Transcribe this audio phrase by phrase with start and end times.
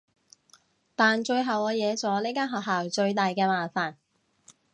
[0.95, 3.93] 但最後我惹咗呢間學校最大嘅麻煩